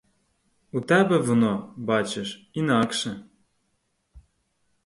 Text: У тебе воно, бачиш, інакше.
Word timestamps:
У 0.71 0.81
тебе 0.81 1.17
воно, 1.17 1.73
бачиш, 1.77 2.49
інакше. 2.53 3.29